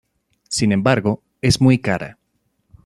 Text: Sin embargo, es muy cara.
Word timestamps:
Sin 0.49 0.71
embargo, 0.71 1.21
es 1.43 1.61
muy 1.61 1.77
cara. 1.77 2.17